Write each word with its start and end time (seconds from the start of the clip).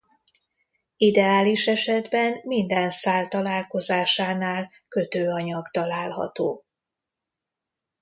Ideális 0.97 1.67
esetben 1.67 2.39
minden 2.43 2.91
szál 2.91 3.27
találkozásánál 3.27 4.71
kötőanyag 4.87 5.67
található. 5.67 6.65